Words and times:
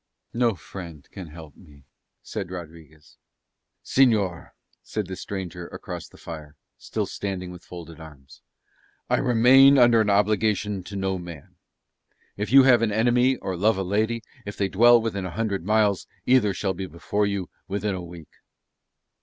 "No 0.33 0.55
friend 0.55 1.07
can 1.11 1.27
help 1.27 1.55
me," 1.55 1.83
said 2.23 2.49
Rodriguez. 2.49 3.17
"Señor," 3.85 4.49
said 4.81 5.05
the 5.05 5.15
stranger 5.15 5.67
across 5.67 6.07
the 6.07 6.17
fire, 6.17 6.55
still 6.79 7.05
standing 7.05 7.51
with 7.51 7.63
folded 7.63 7.99
arms, 7.99 8.41
"I 9.11 9.19
remain 9.19 9.77
under 9.77 10.01
an 10.01 10.09
obligation 10.09 10.81
to 10.85 10.95
no 10.95 11.19
man. 11.19 11.55
If 12.35 12.51
you 12.51 12.63
have 12.63 12.81
an 12.81 12.91
enemy 12.91 13.35
or 13.35 13.55
love 13.55 13.77
a 13.77 13.83
lady, 13.83 14.15
and 14.15 14.23
if 14.47 14.57
they 14.57 14.69
dwell 14.69 14.99
within 14.99 15.23
a 15.27 15.37
hundred 15.37 15.63
miles, 15.65 16.07
either 16.25 16.51
shall 16.51 16.73
be 16.73 16.87
before 16.87 17.27
you 17.27 17.51
within 17.67 17.93
a 17.93 18.01
week." 18.01 18.29